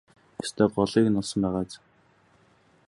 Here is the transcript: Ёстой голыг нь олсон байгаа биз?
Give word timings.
Ёстой 0.43 0.67
голыг 0.75 1.05
нь 1.11 1.19
олсон 1.21 1.39
байгаа 1.43 1.63
биз? 1.67 1.75